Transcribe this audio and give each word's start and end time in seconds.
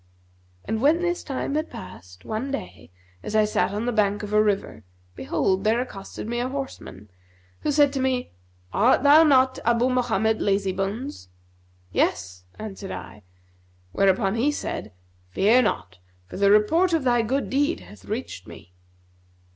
And 0.65 0.81
when 0.81 1.03
this 1.03 1.23
time 1.23 1.53
had 1.53 1.69
past, 1.69 2.25
one 2.25 2.49
day, 2.49 2.89
as 3.21 3.35
I 3.35 3.45
sat 3.45 3.71
on 3.71 3.85
the 3.85 3.91
bank 3.91 4.23
of 4.23 4.33
a 4.33 4.41
river, 4.41 4.83
behold, 5.15 5.63
there 5.63 5.79
accosted 5.79 6.27
me 6.27 6.39
a 6.39 6.49
horseman, 6.49 7.11
who 7.59 7.71
said 7.71 7.93
to 7.93 7.99
me, 7.99 8.31
'Art 8.73 9.03
thou 9.03 9.21
not 9.21 9.59
Abu 9.63 9.89
Mohammed 9.89 10.41
Lazybones?' 10.41 11.27
'Yes,' 11.91 12.45
answered 12.57 12.89
I; 12.89 13.21
whereupon, 13.91 14.33
he 14.33 14.51
said, 14.51 14.91
'Fear 15.29 15.61
not, 15.61 15.99
for 16.25 16.37
the 16.37 16.49
report 16.49 16.93
of 16.93 17.03
thy 17.03 17.21
good 17.21 17.51
deed 17.51 17.81
hath 17.81 18.05
reached 18.05 18.49
us.' 18.49 18.57